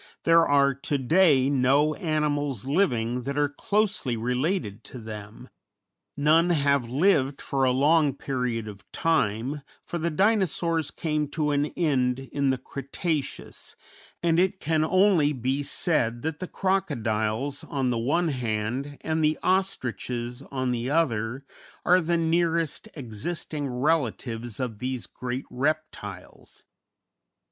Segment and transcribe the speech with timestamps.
[0.23, 5.47] There are to day no animals living that are closely related to them;
[6.17, 11.67] none have lived for a long period of time, for the Dinosaurs came to an
[11.77, 13.75] end in the Cretaceous,
[14.23, 19.37] and it can only be said that the crocodiles, on the one hand, and the
[19.43, 21.45] ostriches, on the other,
[21.85, 26.63] are the nearest existing relatives of these great reptiles.